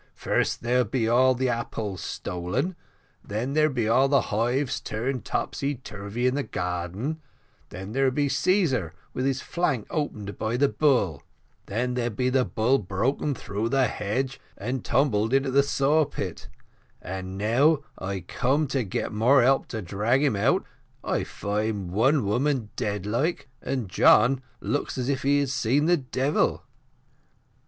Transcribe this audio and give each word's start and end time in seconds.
First 0.15 0.63
there 0.63 0.83
be 0.83 1.07
all 1.07 1.35
the 1.35 1.49
apples 1.49 2.01
stolen 2.01 2.75
then 3.23 3.53
there 3.53 3.69
be 3.69 3.87
all 3.87 4.07
the 4.07 4.21
hives 4.33 4.79
turned 4.79 5.25
topsy 5.25 5.75
turvy 5.75 6.25
in 6.25 6.33
the 6.33 6.41
garden 6.41 7.21
then 7.69 7.91
there 7.91 8.09
be 8.09 8.27
Caesar 8.27 8.95
with 9.13 9.27
his 9.27 9.41
flank 9.41 9.85
opened 9.91 10.39
by 10.39 10.57
the 10.57 10.69
bull 10.69 11.21
then 11.67 11.93
there 11.93 12.09
be 12.09 12.29
the 12.31 12.45
bull 12.45 12.79
broken 12.79 13.35
through 13.35 13.69
the 13.69 13.85
hedge 13.89 14.39
and 14.57 14.83
tumbled 14.83 15.35
into 15.35 15.51
the 15.51 15.61
saw 15.61 16.03
pit 16.03 16.47
and 16.99 17.37
now 17.37 17.83
I 17.99 18.21
come 18.21 18.65
to 18.69 18.83
get 18.83 19.13
more 19.13 19.43
help 19.43 19.67
to 19.67 19.83
drag 19.83 20.23
him 20.23 20.35
out, 20.35 20.65
I 21.03 21.23
find 21.23 21.91
one 21.91 22.25
woman 22.25 22.71
dead 22.75 23.05
like, 23.05 23.49
and 23.61 23.87
John 23.87 24.41
looks 24.61 24.97
as 24.97 25.09
if 25.09 25.21
he 25.21 25.41
had 25.41 25.49
seen 25.49 25.85
the 25.85 25.97
devil." 25.97 26.63